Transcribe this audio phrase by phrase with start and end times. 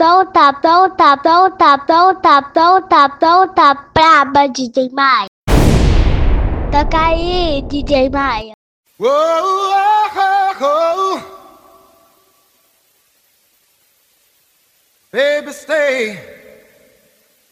[0.00, 5.26] Tô tạp tô tạp tô tạp tô tạp tô tạp tô tạp Braba DJ Maia.
[6.72, 8.54] Toca aí, DJ Maia.
[8.98, 9.74] Oh,
[10.16, 11.20] oh, oh.
[15.12, 16.18] Baby, stay.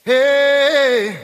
[0.07, 1.17] Hey,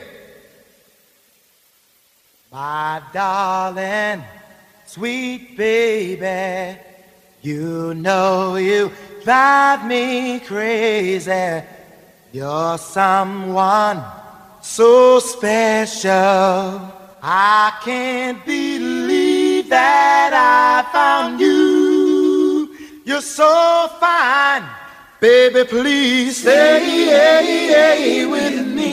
[2.53, 4.23] my darling,
[4.87, 6.79] sweet baby.
[7.41, 8.91] You know you
[9.25, 11.63] drive me crazy.
[12.33, 14.03] You're someone
[14.61, 16.11] so special.
[17.23, 22.77] I can't believe that I found you.
[23.05, 24.65] You're so fine.
[25.21, 28.85] Baby, please stay with me.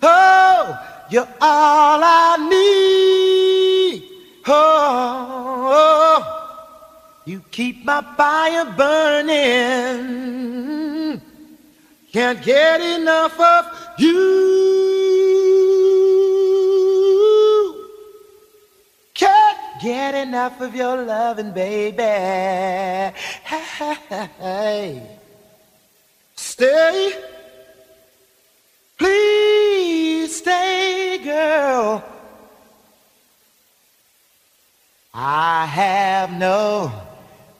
[0.00, 0.78] Oh,
[1.10, 4.02] you're all I need.
[4.46, 4.54] Oh,
[5.68, 6.35] oh, oh.
[7.26, 10.06] You keep my fire burning.
[12.12, 13.66] Can't get enough of
[13.98, 14.16] you.
[19.12, 22.02] Can't get enough of your loving, baby.
[23.42, 25.02] Hey,
[26.36, 27.12] stay.
[28.96, 32.04] Please stay, girl.
[35.12, 37.05] I have no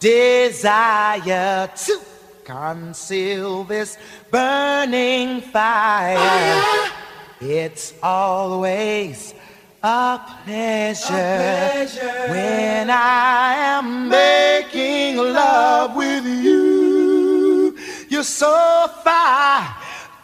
[0.06, 2.00] desire to
[2.44, 3.98] conceal this
[4.30, 6.92] burning fire.
[7.40, 9.34] It's always
[9.82, 11.96] a pleasure,
[12.30, 17.76] when I am making love with you.
[18.08, 19.74] You're so fine,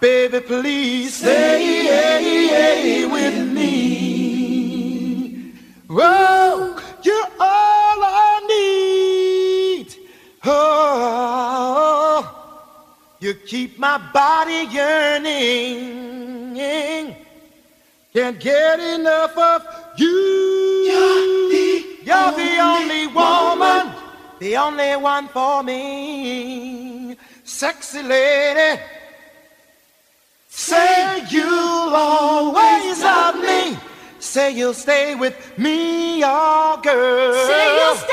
[0.00, 0.40] baby.
[0.40, 4.11] Please stay with me.
[13.32, 16.56] You keep my body yearning.
[18.12, 19.64] Can't get enough of
[19.96, 20.06] you.
[20.88, 23.94] You're the, You're the only, woman,
[24.38, 27.16] the only one for me.
[27.44, 28.80] Sexy lady,
[30.48, 33.78] say you'll always love me.
[34.18, 37.32] Say you'll stay with me, oh girl.
[37.46, 38.11] Say you'll stay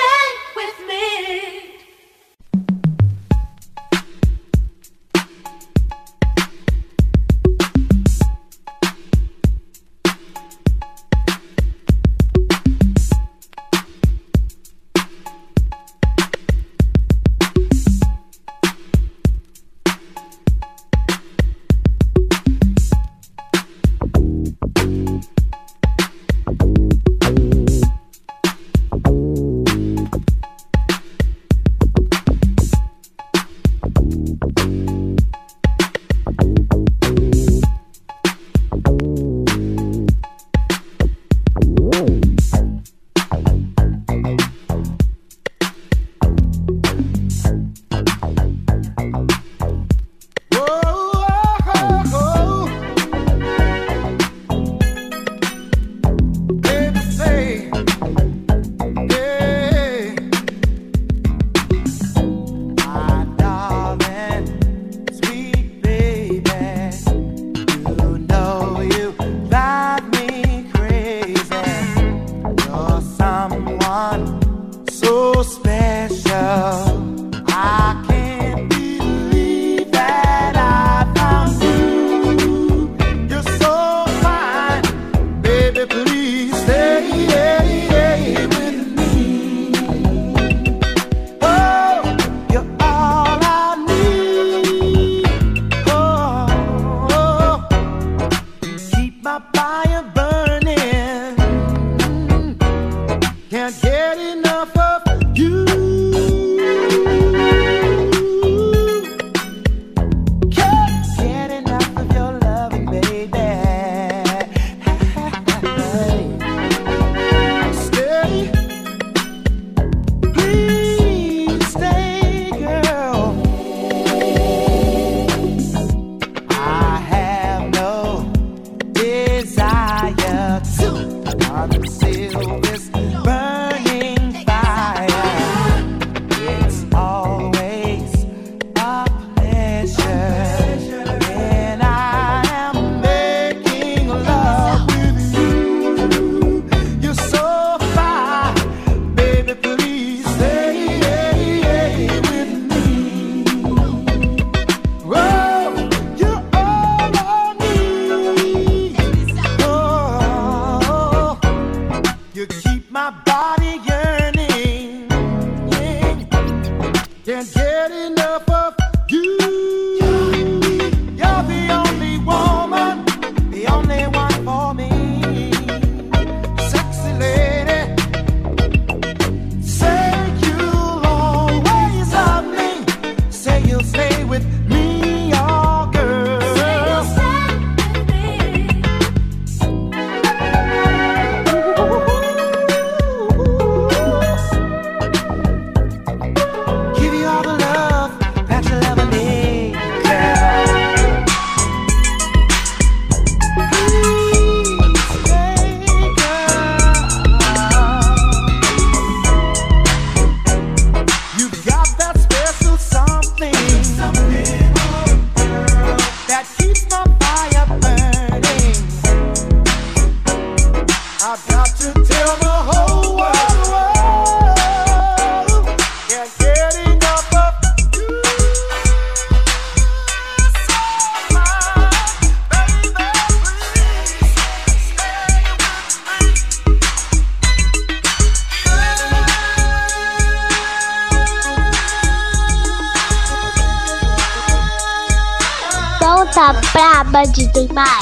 [247.53, 247.98] 对吧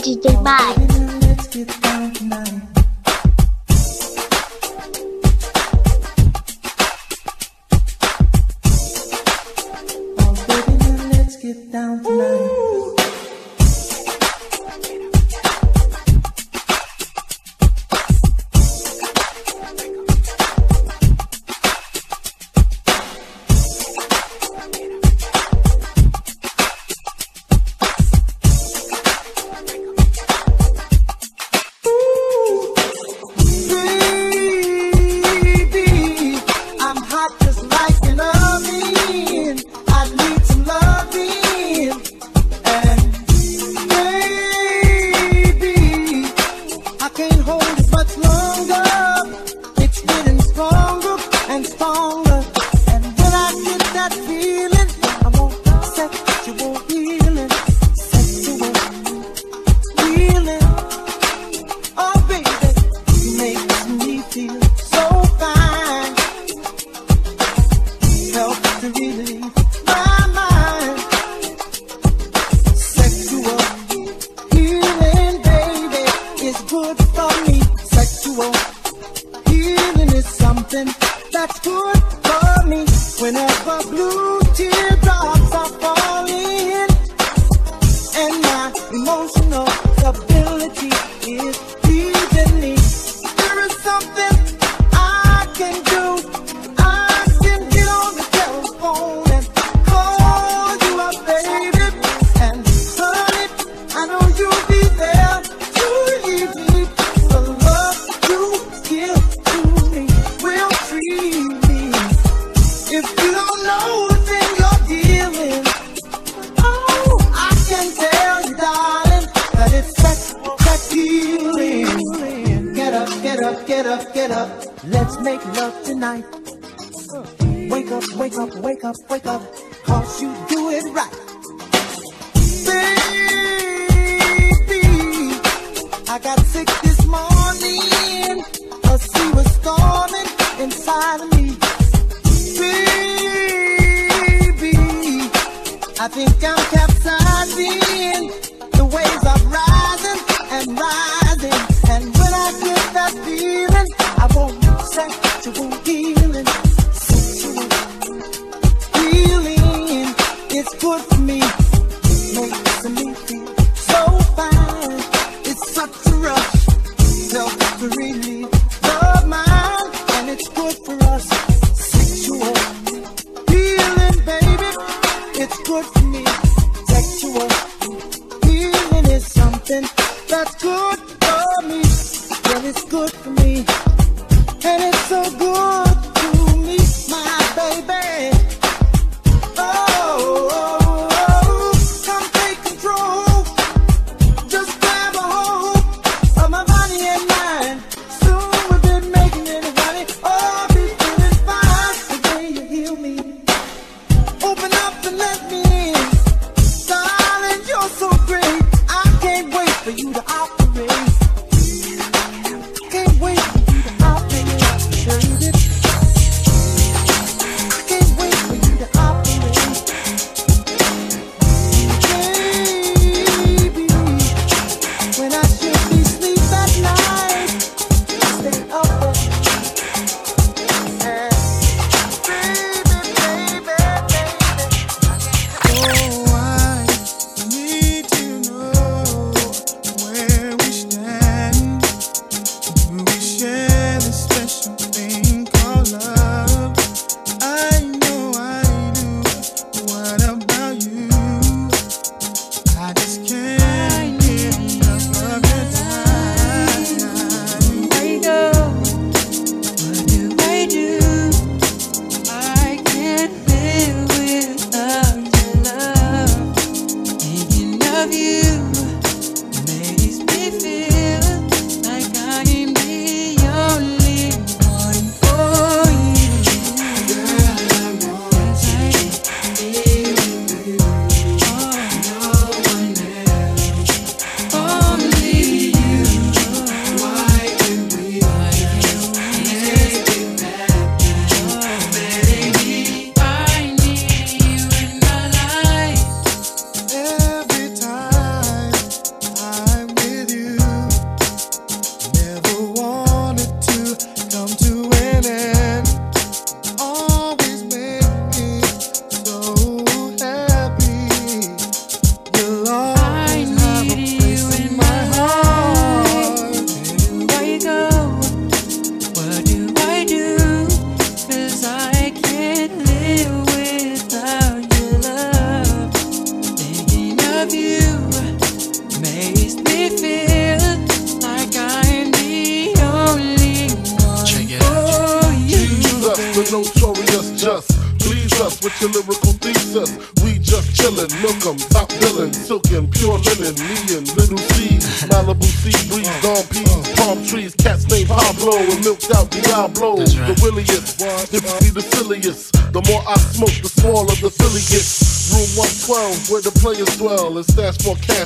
[0.00, 0.79] DJ Mike.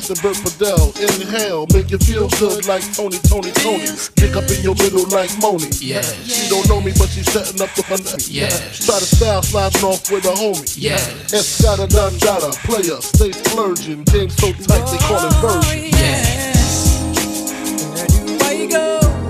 [0.04, 0.92] Jackson, Bert Fidel.
[1.00, 3.86] Inhale, make you feel good like Tony, Tony, Tony.
[3.86, 5.68] Stick up in your middle like Moni.
[5.80, 6.02] Yeah.
[6.02, 8.00] She don't know me, but she's setting up the fun.
[8.28, 8.48] Yeah.
[8.48, 10.76] Try to style sliding off with a homie.
[10.76, 10.98] Yeah.
[11.32, 14.04] Escada, Dundada, player, stay splurging.
[14.04, 15.88] Game so tight, they call it version.
[15.94, 16.44] Yeah.
[17.94, 19.23] Where do I go?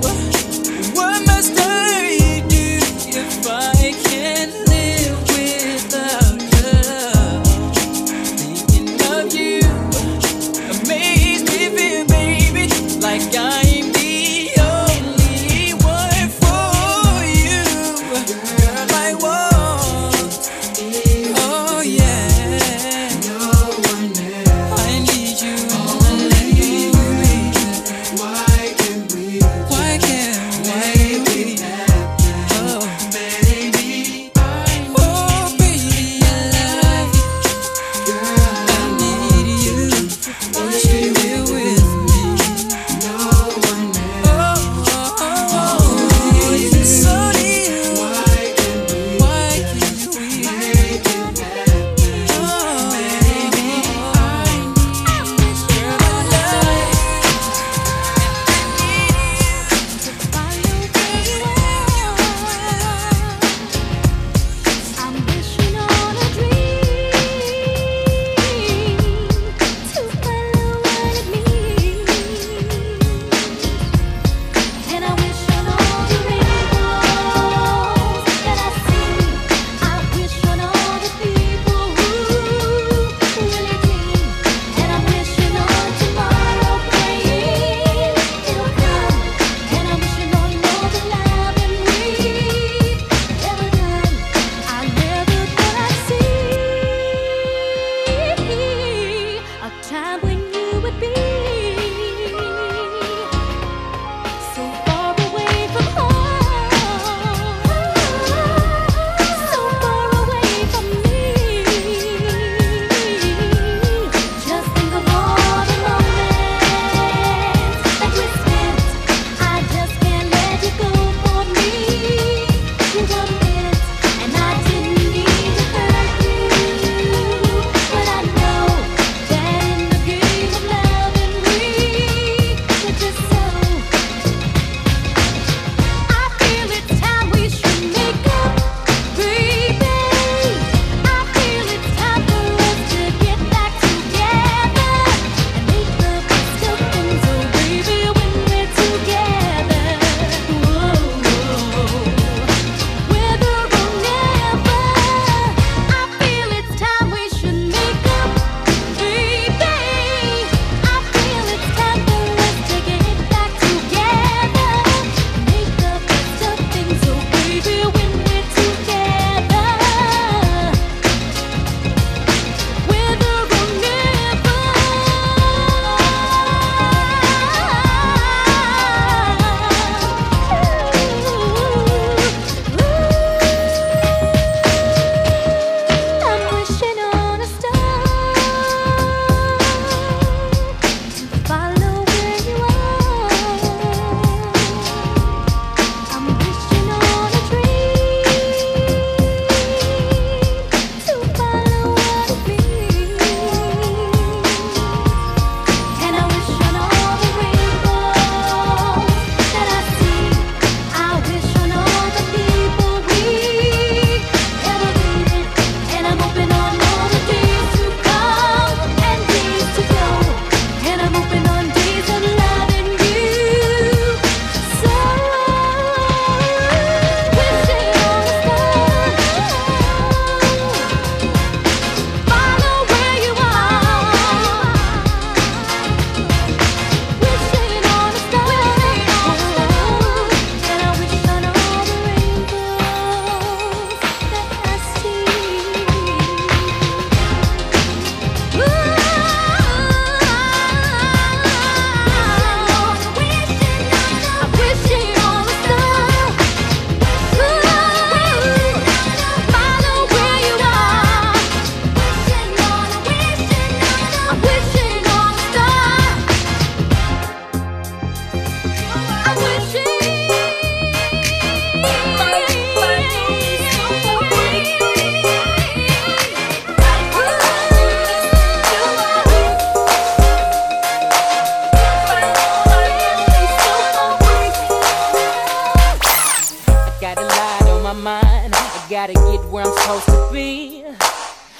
[288.88, 290.84] Gotta get where I'm supposed to be.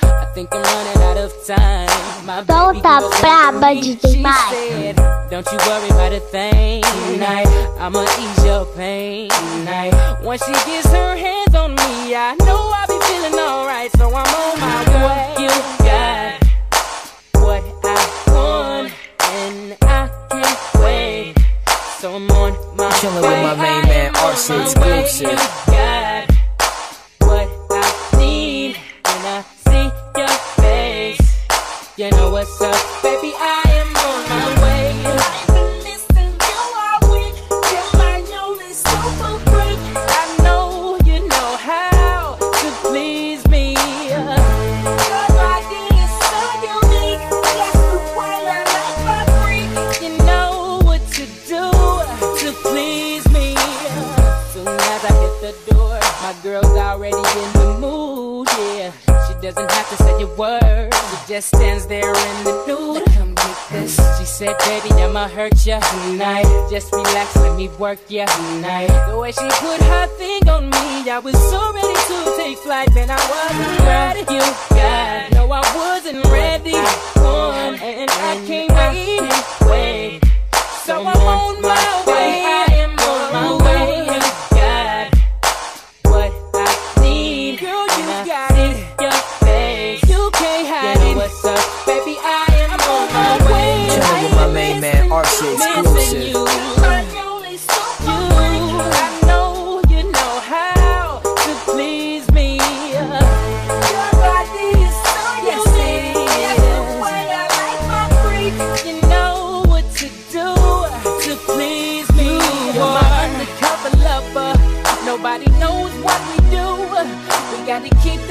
[0.03, 2.27] I think I'm running out of time.
[2.27, 3.93] My baby Solta girl braba, went for me.
[3.93, 4.97] She said,
[5.31, 7.47] Don't you worry about a thing tonight.
[7.79, 10.21] I'ma ease your pain tonight.
[10.23, 13.91] Once she gets her hands on me, I know I'll be feeling alright.
[13.97, 15.45] So I'm on my way.
[15.45, 15.51] You
[15.85, 16.45] got
[17.41, 17.95] what I
[18.29, 21.35] want, and I can't wait.
[21.99, 23.29] So I'm on my Chillin' way.
[23.29, 25.01] with my main man, I am RC on my way.
[25.05, 25.94] exclusive.
[31.97, 33.33] You know what's up, baby?
[33.37, 34.91] I am on my way.
[35.07, 37.37] I been listening to all week
[37.71, 39.79] till my lonely soul broke
[40.11, 43.77] I know you know how to please me.
[50.03, 51.71] You know what to do
[52.43, 53.55] to please me.
[54.51, 57.54] Soon as I hit the door, my girl's already in
[59.45, 60.95] doesn't have to say a word.
[60.95, 63.05] She just stands there in the nude.
[63.13, 63.95] Come get this.
[64.19, 66.47] She said, baby, I'ma hurt ya tonight.
[66.71, 68.89] Just relax, let me work ya tonight.
[69.07, 72.89] The way she put her thing on me, I was so ready to take flight,
[72.95, 74.21] then I wasn't ready.
[74.33, 76.77] You got, no, I wasn't ready.
[77.21, 78.73] On, and I can't
[79.69, 80.23] wait.
[80.87, 82.64] So I'm on my way.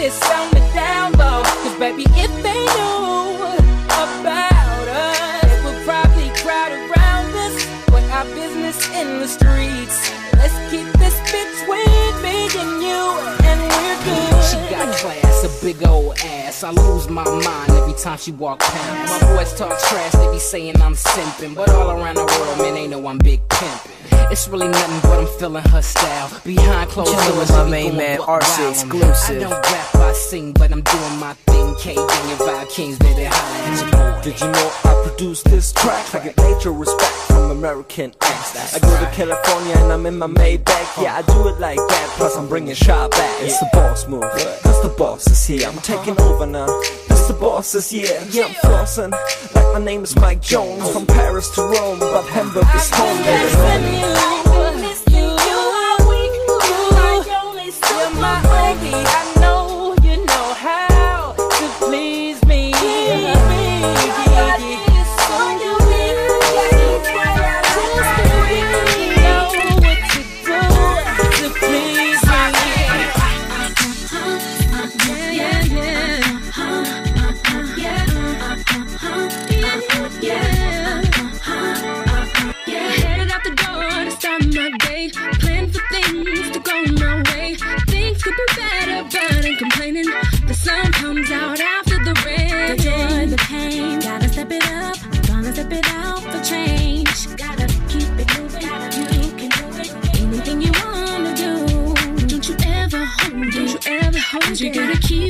[0.04, 1.42] This on the down low.
[1.64, 3.40] Cause baby, if they knew
[3.88, 7.56] about us, they would probably crowd around us.
[7.88, 10.12] Put our business in the streets.
[10.34, 13.02] Let's keep this between me and you,
[13.48, 14.44] and we're good.
[14.44, 16.66] She got class, a big old ass.
[16.66, 19.24] I lose my mind every time she walk past.
[19.24, 21.56] My boys talk trash, they be saying I'm simping.
[21.56, 24.03] But all around the world, man, they know I'm big pimping.
[24.34, 26.42] It's really nothing but I'm feeling her style.
[26.44, 28.98] Behind closed doors, my main man, RC wild on me.
[28.98, 29.38] exclusive.
[29.38, 31.76] I don't rap, I sing, but I'm doing my thing.
[31.76, 34.13] K and your vibe kings, baby, holla at your boy.
[34.24, 36.16] Did you know I produce this track?
[36.16, 38.74] I get major respect from American acts.
[38.74, 41.04] I go to California and I'm in my Maybach.
[41.04, 42.14] Yeah, I do it like that.
[42.16, 43.42] Plus I'm bringing shot back.
[43.42, 44.22] It's the boss move.
[44.22, 45.68] Cause the boss is here.
[45.68, 46.68] I'm taking over now.
[47.10, 48.26] Cause the boss is here.
[48.32, 49.12] Yeah, I'm flossing.
[49.56, 50.90] Like my name is Mike Jones.
[50.94, 54.24] From Paris to Rome, but Hamburg is home.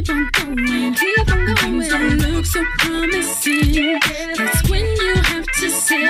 [0.04, 0.94] Keep on going.
[0.94, 1.56] Keep on going.
[1.58, 4.00] Things don't look so promising.
[4.38, 6.08] That's when you have to say.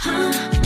[0.00, 0.57] I'm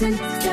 [0.00, 0.43] lesson,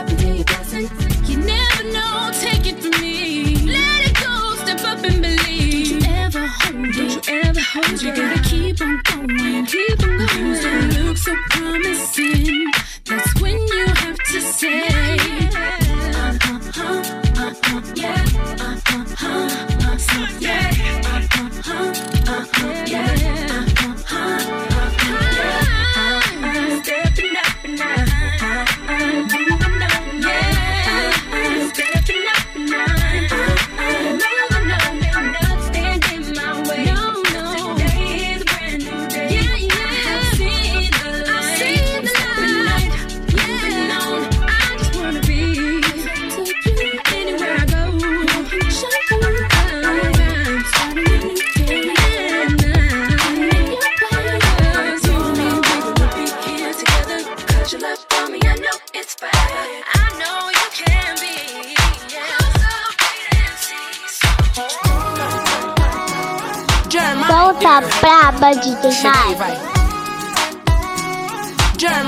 [67.31, 69.39] tapão, tá braba, DJ Chega aí, Mike.
[69.39, 69.57] vai.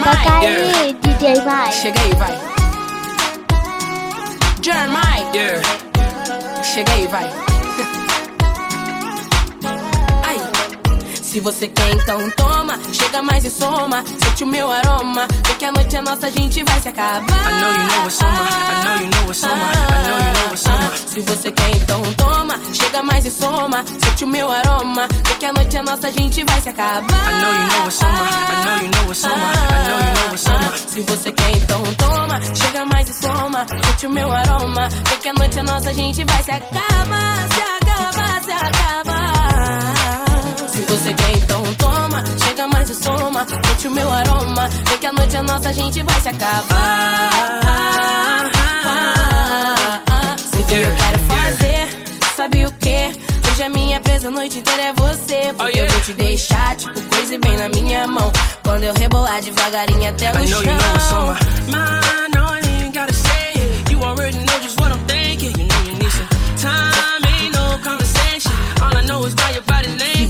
[0.04, 1.74] Toca aí, DJ Mike.
[1.74, 2.40] Chega aí, vai.
[4.62, 5.62] Jeremiah.
[6.64, 7.43] Chega aí, vai.
[11.34, 12.80] Se você quer, então toma.
[12.94, 14.04] Chega mais e soma.
[14.24, 15.28] Sente o meu aroma.
[15.48, 17.24] Vê que a noite é nossa, a gente vai se acabar.
[17.24, 18.34] I know you know it's summer.
[18.38, 19.56] I know you know it's summer.
[19.56, 20.92] I know you know it's summer.
[21.08, 22.60] Se você quer, então toma.
[22.72, 23.84] Chega mais e soma.
[23.84, 25.08] Sente o meu aroma.
[25.26, 27.02] Vê que a noite é nossa, a gente vai se acabar.
[27.02, 28.14] I know you know it's summer.
[28.14, 29.34] I know you know it's summer.
[29.34, 30.78] I know you know it's summer.
[30.78, 32.40] Se você quer, então toma.
[32.54, 33.66] Chega mais e soma.
[33.86, 34.88] Sente o meu aroma.
[35.10, 37.48] Vê que a noite é nossa, a gente vai se acabar.
[37.50, 39.13] Se acabar, se acabar.
[40.94, 42.24] Você quer, então toma.
[42.46, 43.48] Chega mais e soma.
[43.68, 44.70] Sente o meu aroma.
[44.88, 47.32] Vê que a noite é nossa, a gente vai se acabar.
[50.38, 51.90] Se que eu quero fazer,
[52.36, 53.12] sabe o que?
[53.52, 55.52] Hoje a minha presa a noite inteira é você.
[55.58, 58.32] Porque eu vou te deixar, tipo, coisa bem na minha mão.
[58.62, 61.36] Quando eu rebolar devagarinho até no chão.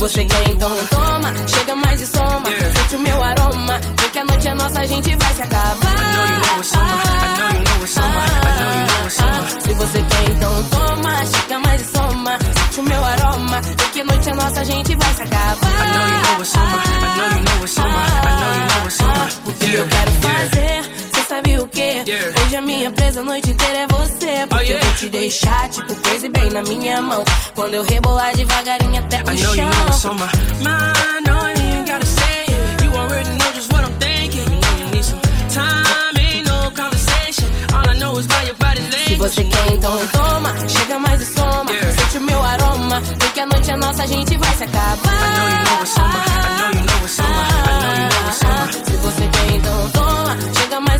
[0.04, 1.34] Você quer, então toma.
[1.48, 2.50] Chega mais e soma.
[2.50, 2.78] Yeah.
[2.78, 3.80] Sente o meu aroma.
[4.02, 5.94] Vê que a noite é nossa, a gente vai se acabar.
[5.94, 6.92] I know you know it's summer.
[6.92, 8.10] I know you know it's summer.
[8.12, 9.62] I know you know it's summer.
[9.62, 11.26] Se você quer, então toma.
[11.26, 12.38] Chega mais e soma.
[12.54, 13.62] Sente o meu aroma.
[13.62, 15.56] Vê que a noite é nossa, a gente vai se acabar.
[15.64, 16.68] I know you know it's summer.
[16.68, 17.88] I know you know it's summer.
[17.88, 19.30] I know you know it's summer.
[19.46, 20.93] O que eu quero fazer,
[21.28, 21.80] sabe o que?
[21.82, 22.42] Yeah.
[22.46, 24.48] Hoje a minha presa a noite inteira é você.
[24.48, 24.74] Porque Oh, yeah.
[24.74, 27.24] eu vou te deixar, tipo, crazy bem na minha mão.
[27.56, 29.70] Quando eu rebolar devagarinho até o I know you chão.
[29.70, 30.30] know it's summer.
[30.62, 30.94] Man,
[31.26, 32.84] no, I ain't gotta say it.
[32.84, 34.42] You already know just what I'm thinking.
[34.44, 35.20] You know you need some
[35.50, 37.48] time, ain't no conversation.
[37.74, 39.08] All I know is by your body language.
[39.08, 40.54] Se você quer, então toma.
[40.68, 41.72] Chega mais e soma.
[41.72, 41.92] Yeah.
[41.92, 43.00] Sente o meu aroma.
[43.02, 45.14] Vê que a noite é nossa, a gente vai se acabar.
[45.14, 45.98] I know you know it's.
[45.98, 47.20] I know you know it's.
[47.20, 48.90] I know you know it's.
[48.90, 49.92] Se você quer, então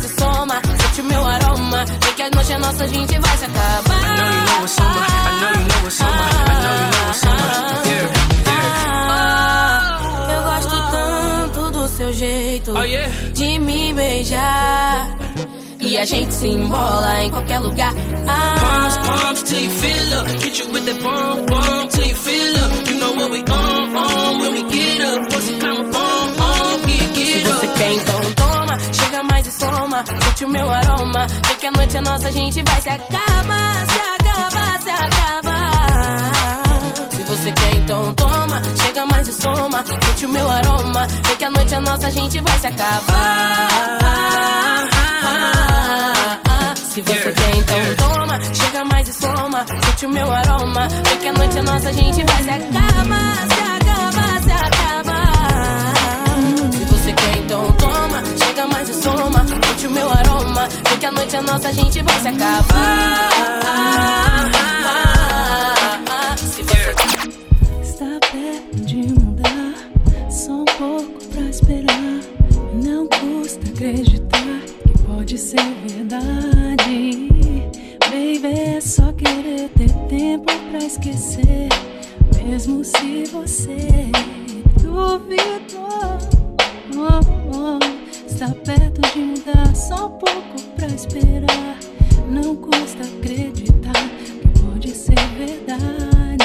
[0.08, 0.60] toma.
[0.60, 0.78] Chega mais e soma.
[0.80, 1.84] Sente o meu aroma.
[1.86, 3.94] Vê que a noite é nossa, a gente vai se acabar.
[3.94, 5.04] I know you know it's summer.
[5.04, 6.10] I know you know it's summer.
[6.14, 7.50] I know you know it's summer.
[7.86, 8.08] Yeah,
[9.26, 13.08] Ah, Eu gosto tanto do seu jeito Oh, yeah?
[13.32, 15.16] de me beijar.
[15.80, 17.92] E a gente se embola em qualquer lugar.
[17.92, 20.28] Palms, Ah, palms till you feel up.
[20.30, 22.88] You with that bomb, bomb till you feel up.
[22.90, 25.20] You know what we on, on when we get up.
[25.20, 25.52] On, get, se
[27.14, 27.74] get você up.
[27.78, 28.20] quer, então
[30.06, 31.26] Sente o meu aroma.
[31.48, 33.86] Vê que a noite é nossa, a gente vai se acabar.
[33.86, 36.32] Se acabar, se acabar.
[37.10, 38.62] Se você quer, então toma.
[38.82, 39.84] Chega mais e soma.
[39.86, 41.06] Sente o meu aroma.
[41.26, 43.94] Vê que a noite é nossa, a gente vai se acabar.
[46.76, 48.40] Se você quer, então toma.
[48.54, 49.66] Chega mais e soma.
[49.66, 50.88] Sente o meu aroma.
[50.88, 53.46] Vê que a noite é nossa, a gente vai se acabar.
[53.48, 53.83] Se acabar,
[57.44, 58.22] então toma.
[58.42, 59.44] Chega mais e soma.
[59.46, 60.68] Sente o meu aroma.
[60.88, 63.30] Vê que a noite é nossa, a gente vai se acabar.
[66.36, 66.94] Se você
[67.82, 69.74] Está perto de mudar,
[70.30, 72.20] só um pouco pra esperar.
[72.82, 77.28] Não custa acreditar que pode ser verdade.
[78.04, 81.68] Baby, é só querer ter tempo pra esquecer.
[82.42, 84.10] Mesmo se você
[84.82, 86.33] duvidou.
[86.92, 87.20] Oh,
[87.56, 87.78] oh,
[88.26, 91.78] está perto de mudar, só pouco pra esperar.
[92.28, 93.92] Não custa acreditar
[94.24, 96.44] que pode ser verdade.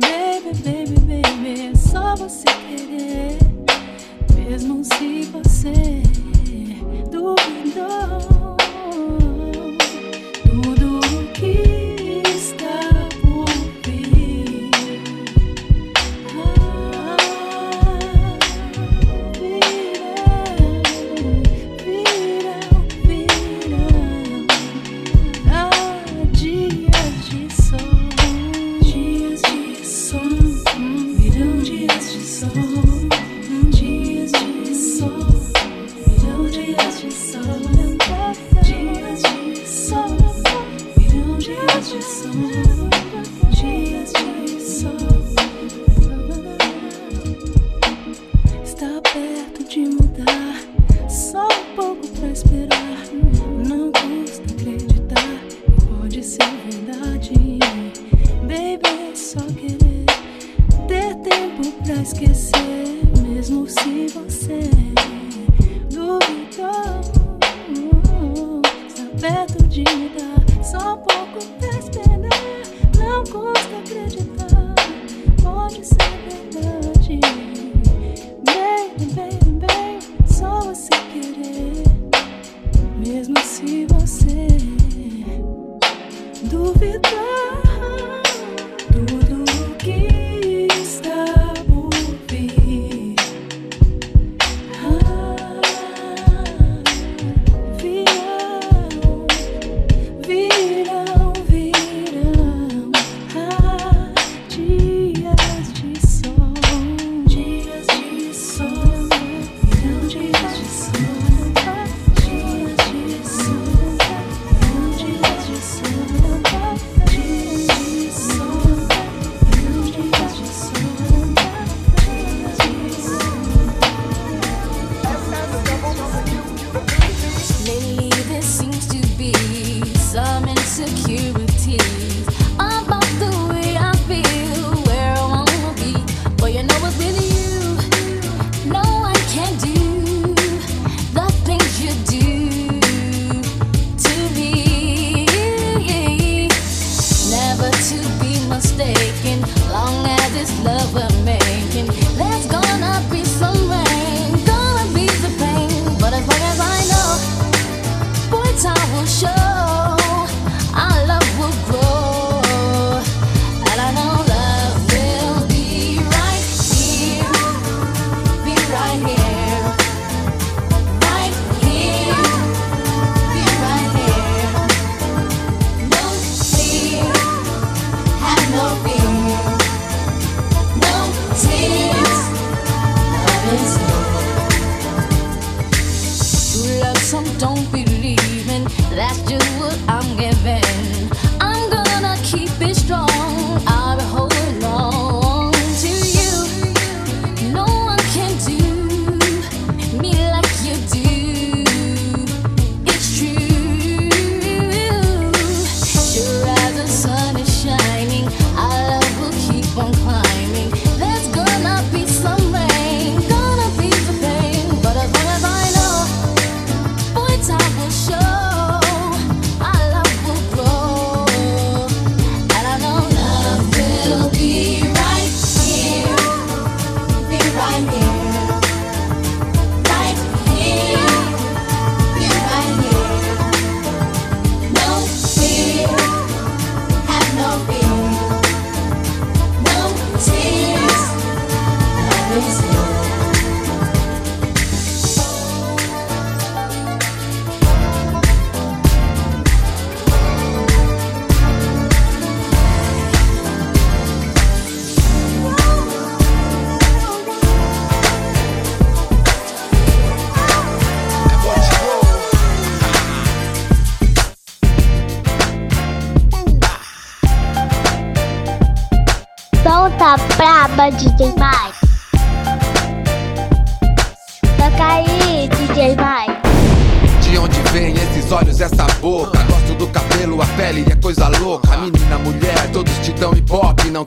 [0.00, 2.81] Baby, baby, baby, é só você querer.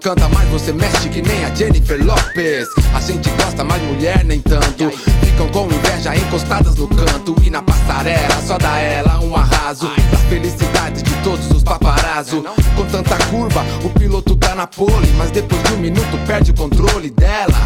[0.05, 2.67] canta mais, você mexe que nem a Jennifer Lopez.
[2.93, 4.91] A gente gosta, mas mulher nem tanto.
[4.91, 7.35] Ficam com inveja encostadas no canto.
[7.43, 9.89] E na passarela só dá ela um arraso.
[10.11, 12.45] Pra felicidade de todos os paparazzo.
[12.75, 15.11] Com tanta curva, o piloto tá na pole.
[15.17, 17.57] Mas depois de um minuto perde o controle dela.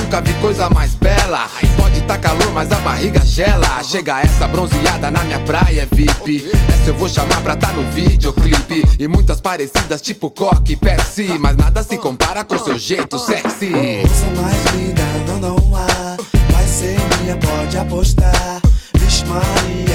[0.00, 1.48] Nunca vi coisa mais bela.
[1.76, 3.82] Pode tá calor, mas a barriga gela.
[3.82, 6.06] Chega essa bronzeada na minha praia, é vi.
[6.36, 8.84] Essa eu vou chamar pra tá no videoclipe.
[8.98, 11.38] E muitas parecidas, tipo Coque e Pepsi.
[11.40, 13.70] Mas nada se compara com seu jeito sexy.
[13.70, 16.16] Sou mais linda, não, não há.
[16.52, 18.60] Vai ser minha, pode apostar.
[18.94, 19.89] Vixe, Maria.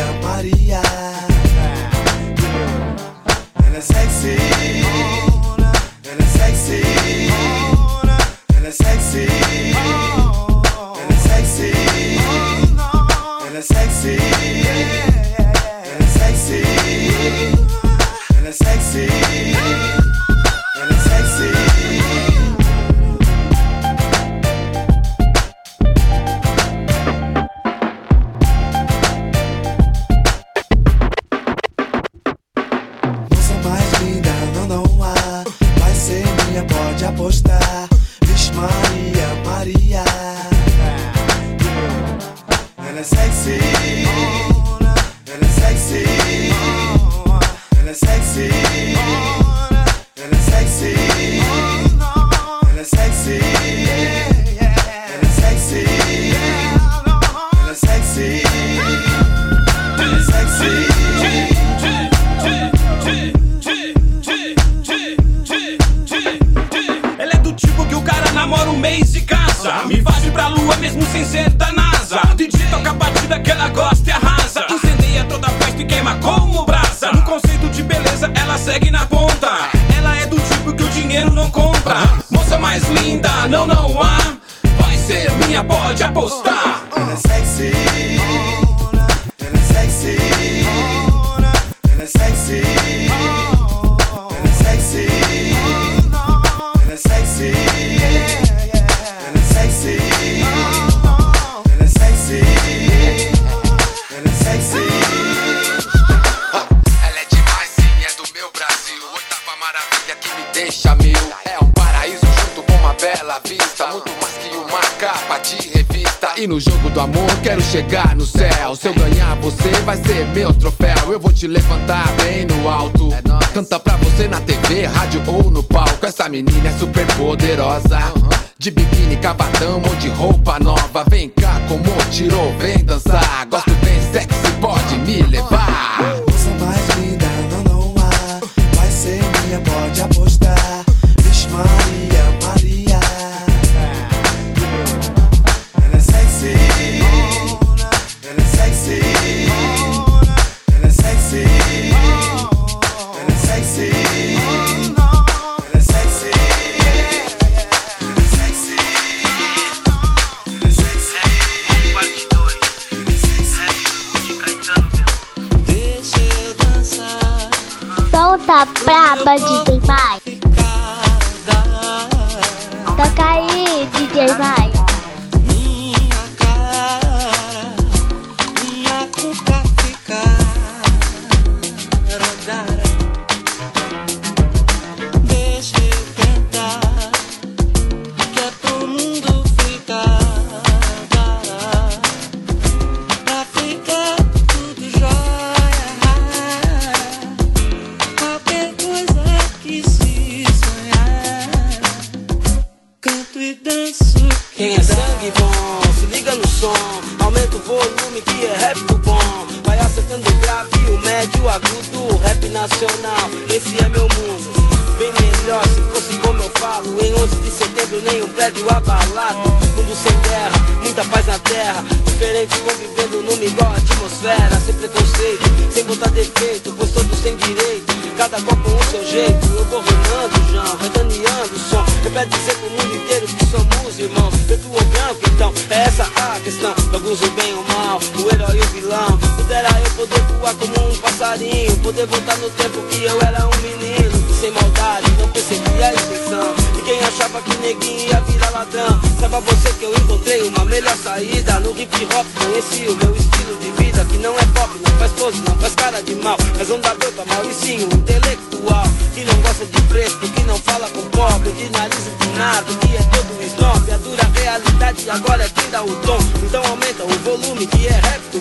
[249.41, 252.25] pra você que eu encontrei uma melhor saída No hip hop.
[252.37, 255.75] Conheci o meu estilo de vida Que não é pop, não faz pose, não faz
[255.75, 256.37] cara de mal.
[256.57, 256.95] Mas um tá
[257.43, 261.69] e sim um intelectual Que não gosta de preto, que não fala com pobre De
[261.69, 263.91] nariz empinado, que é todo snob.
[263.91, 266.19] A dura realidade agora é quem dá o tom.
[266.43, 268.34] Então aumenta o volume que é rap.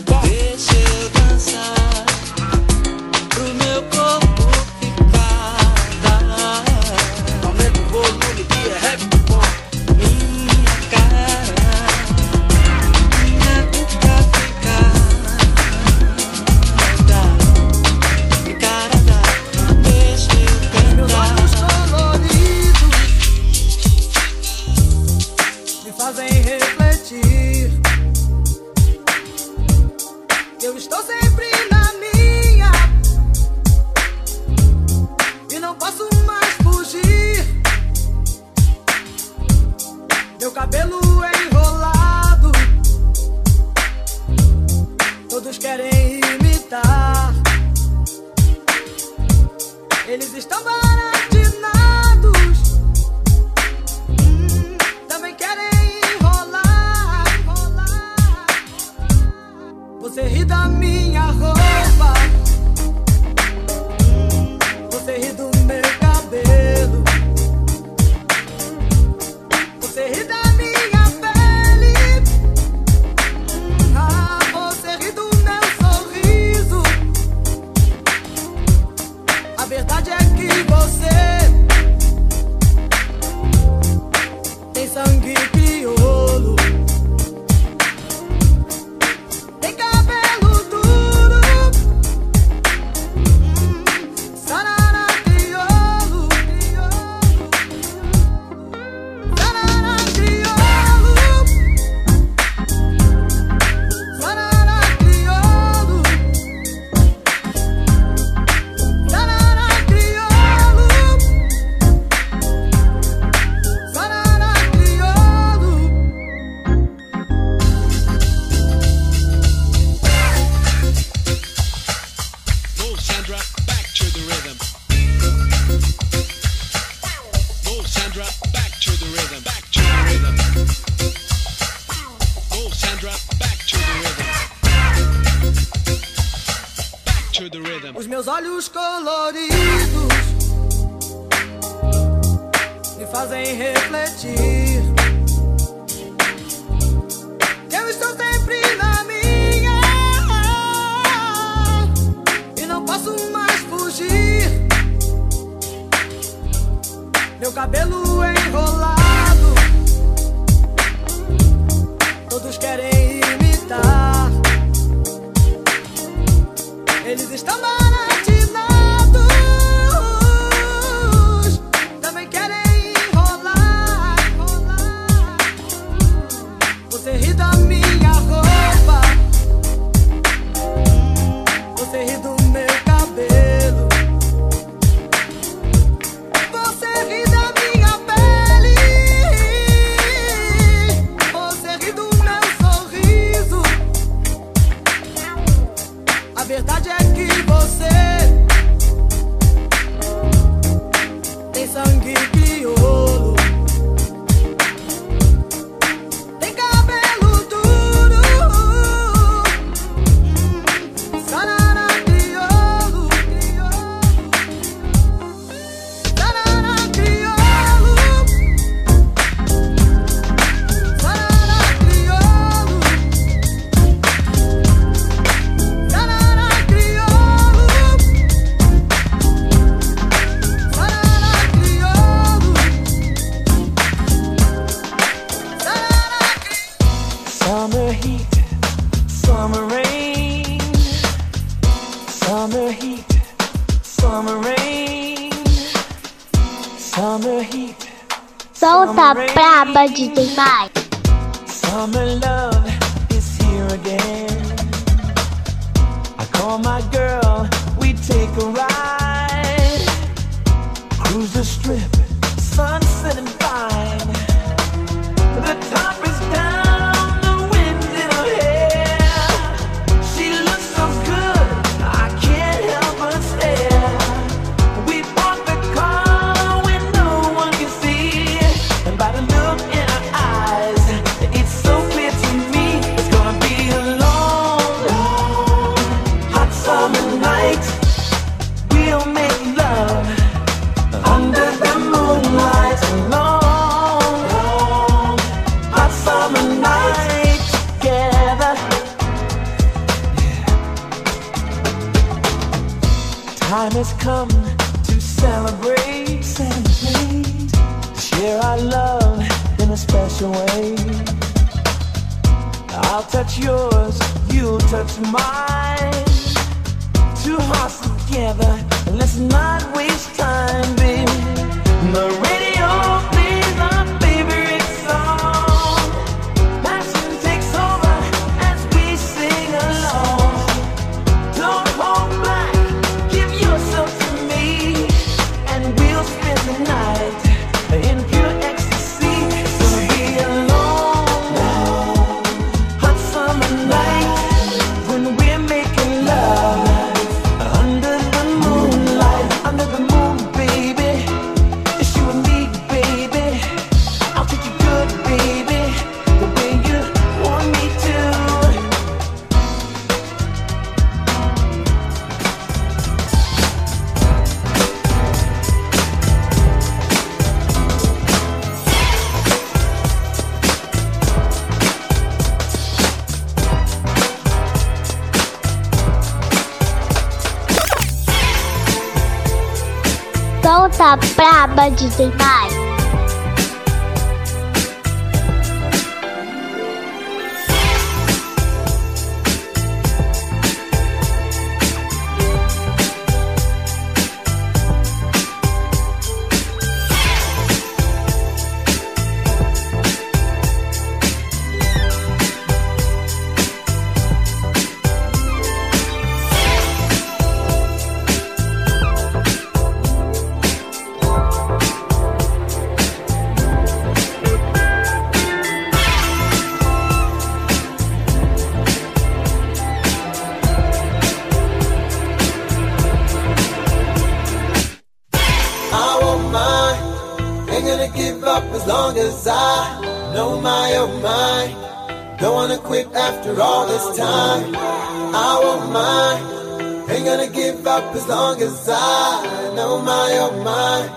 [435.75, 436.91] mind.
[436.91, 440.89] Ain't gonna give up as long as I know my own mind.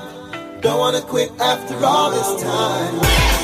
[0.61, 3.36] Don't wanna quit after all this time.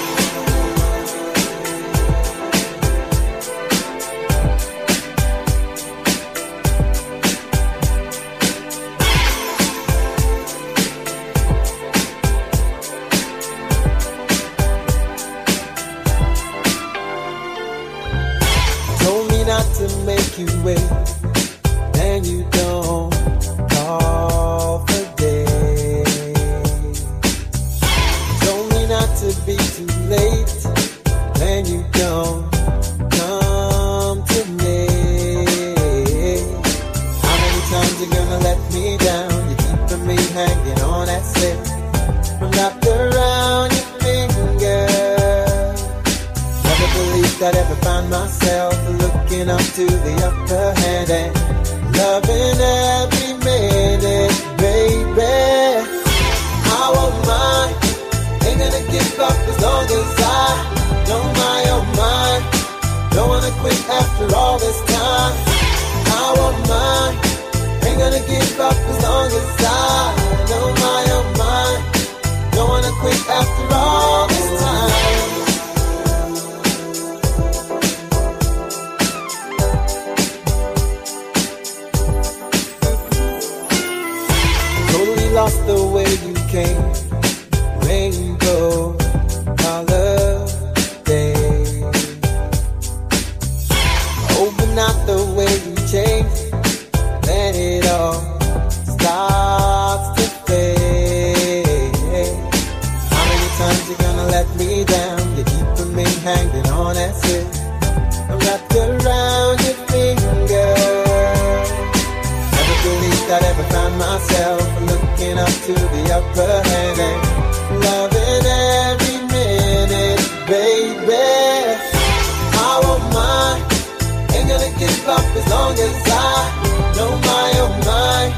[125.35, 128.33] as long as I know my own mind.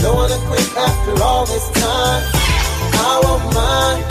[0.00, 2.22] Don't wanna quit after all this time.
[2.94, 4.02] I.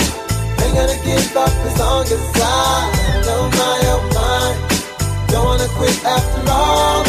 [0.61, 4.57] Ain't gonna give up as long as I know my own mind.
[5.29, 7.00] Don't wanna quit after all.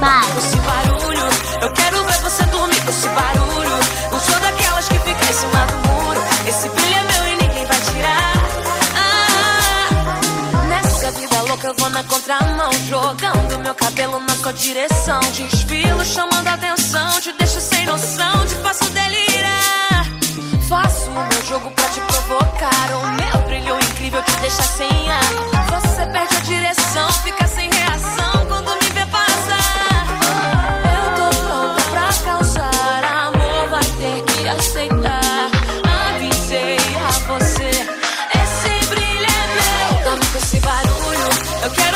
[0.00, 1.28] Com Esse barulho,
[1.62, 3.78] eu quero ver você dormir com esse barulho.
[4.10, 6.20] Não sou daquelas que fica em cima do muro.
[6.46, 8.32] Esse brilho é meu e ninguém vai tirar.
[8.96, 12.70] Ah, nessa vida louca eu vou na contramão.
[12.88, 15.20] Jogando meu cabelo na sua direção.
[15.32, 17.20] Desfilo chamando a atenção.
[17.20, 20.06] Te deixo sem noção, te faço delirar.
[20.68, 22.90] Faço o meu jogo pra te provocar.
[23.00, 25.24] O meu brilho incrível te deixa sem ar.
[25.70, 27.73] Você perde a direção, fica sem
[34.64, 35.50] aceitar.
[36.14, 37.70] Avisei a você,
[38.34, 40.04] é sem brilho é meu.
[40.04, 41.28] Tá com esse barulho,
[41.62, 41.93] eu quero.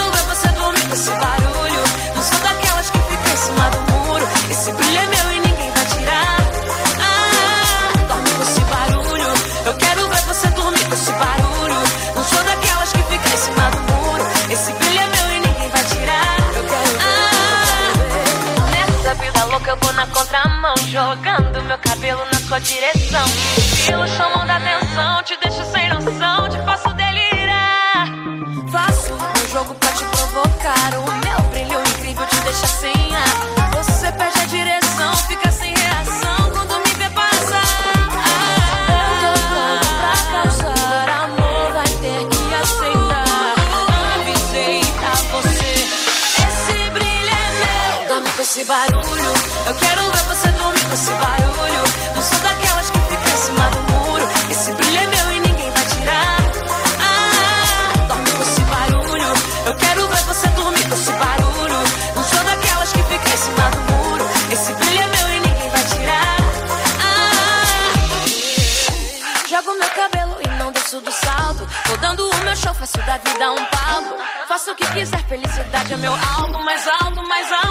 [22.48, 23.26] sua direção.
[23.86, 28.06] Pelo chamam da atenção, te deixo sem noção, te faço delirar.
[28.72, 30.94] Faço um jogo pra te provocar.
[30.96, 33.74] O meu brilho incrível te deixa sem ar.
[33.76, 38.08] Você perde a direção, fica sem reação quando me vê passar.
[38.88, 40.72] eu não vou pra casa.
[41.24, 43.54] Amor, vai ter que aceitar.
[43.70, 45.68] Quando me visita, você,
[46.42, 46.58] é
[48.40, 49.32] Esse barulho,
[49.66, 50.07] eu quero
[74.98, 77.67] quiser é felicidade é meu algo mais alto, mais alto.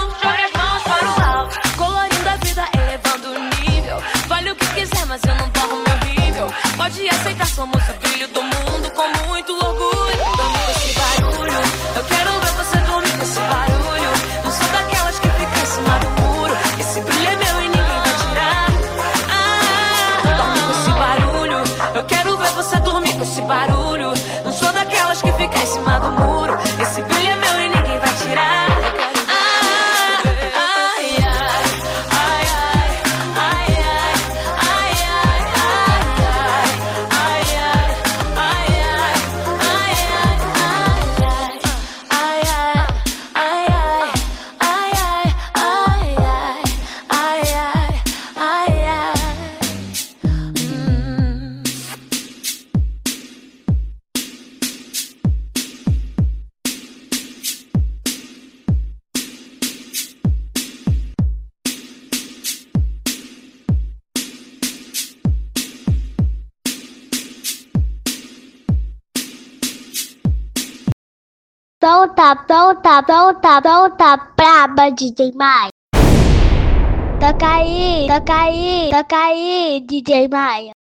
[72.77, 75.69] volta, volta, volta, braba DJ Maia.
[77.19, 80.76] Toca aí, toca aí, toca aí, DJ Maia.